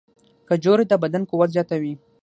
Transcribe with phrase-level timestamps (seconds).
[0.47, 1.93] کجورې د بدن قوت زیاتوي.